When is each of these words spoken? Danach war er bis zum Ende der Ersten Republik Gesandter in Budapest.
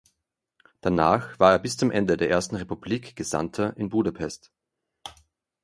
Danach 0.81 1.37
war 1.37 1.51
er 1.51 1.59
bis 1.59 1.77
zum 1.77 1.91
Ende 1.91 2.17
der 2.17 2.27
Ersten 2.31 2.55
Republik 2.55 3.15
Gesandter 3.15 3.77
in 3.77 3.89
Budapest. 3.89 4.51